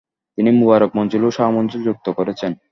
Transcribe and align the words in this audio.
তিনি 0.37 0.49
মুবারাক 0.59 0.91
মঞ্জিল 0.97 1.23
ও 1.25 1.29
শাহ 1.37 1.47
মঞ্জিল 1.57 1.81
যুক্ত 1.87 2.05
করেছেন। 2.17 2.51